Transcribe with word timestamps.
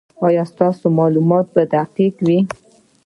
ایا 0.27 0.43
ستاسو 0.53 0.85
معلومات 0.99 1.45
به 1.53 1.63
دقیق 1.73 2.15
وي؟ 2.25 2.39